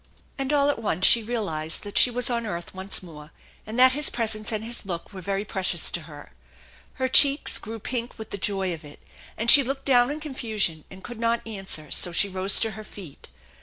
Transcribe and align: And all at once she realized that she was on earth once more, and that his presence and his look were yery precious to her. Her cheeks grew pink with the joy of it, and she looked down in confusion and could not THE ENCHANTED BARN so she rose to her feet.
And 0.39 0.51
all 0.51 0.67
at 0.71 0.79
once 0.81 1.05
she 1.05 1.21
realized 1.21 1.83
that 1.83 1.95
she 1.95 2.09
was 2.09 2.27
on 2.27 2.47
earth 2.47 2.73
once 2.73 3.03
more, 3.03 3.31
and 3.67 3.77
that 3.77 3.91
his 3.91 4.09
presence 4.09 4.51
and 4.51 4.63
his 4.63 4.83
look 4.83 5.13
were 5.13 5.21
yery 5.21 5.47
precious 5.47 5.91
to 5.91 6.01
her. 6.09 6.31
Her 6.93 7.07
cheeks 7.07 7.59
grew 7.59 7.77
pink 7.77 8.17
with 8.17 8.31
the 8.31 8.39
joy 8.39 8.73
of 8.73 8.83
it, 8.83 8.99
and 9.37 9.51
she 9.51 9.61
looked 9.63 9.85
down 9.85 10.09
in 10.09 10.19
confusion 10.19 10.85
and 10.89 11.03
could 11.03 11.19
not 11.19 11.43
THE 11.43 11.55
ENCHANTED 11.55 11.83
BARN 11.85 11.91
so 11.91 12.11
she 12.11 12.29
rose 12.29 12.59
to 12.61 12.71
her 12.71 12.83
feet. 12.83 13.29